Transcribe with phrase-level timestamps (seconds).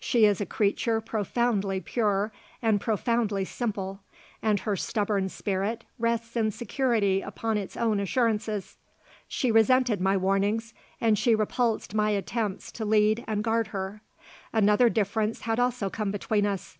[0.00, 4.00] She is a creature profoundly pure and profoundly simple
[4.40, 8.78] and her stubborn spirit rests in security upon its own assurances.
[9.28, 14.00] She resented my warnings and she repulsed my attempts to lead and guard her.
[14.54, 16.78] Another difference had also come between us.